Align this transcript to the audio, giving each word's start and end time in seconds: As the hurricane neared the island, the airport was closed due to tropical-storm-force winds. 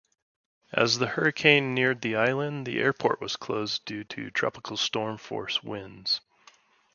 As 0.73 0.97
the 0.97 1.05
hurricane 1.05 1.75
neared 1.75 2.01
the 2.01 2.15
island, 2.15 2.65
the 2.65 2.79
airport 2.79 3.21
was 3.21 3.35
closed 3.35 3.85
due 3.85 4.03
to 4.05 4.31
tropical-storm-force 4.31 5.61
winds. 5.61 6.21